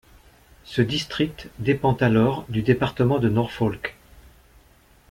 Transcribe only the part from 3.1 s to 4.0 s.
de Norfolk.